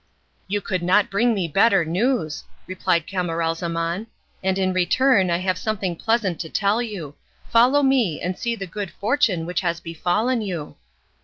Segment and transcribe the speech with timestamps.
[0.47, 4.07] "You could not bring me better news," replied Camaralzaman,
[4.43, 7.13] "and in return I have something pleasant to tell you.
[7.51, 10.75] Follow me and see the good fortune which has befallen you."